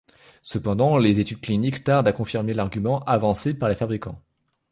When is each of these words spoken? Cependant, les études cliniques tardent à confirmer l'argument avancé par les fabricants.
Cependant, 0.41 0.97
les 0.97 1.19
études 1.19 1.41
cliniques 1.41 1.83
tardent 1.83 2.07
à 2.07 2.11
confirmer 2.11 2.55
l'argument 2.55 3.03
avancé 3.03 3.53
par 3.53 3.69
les 3.69 3.75
fabricants. 3.75 4.19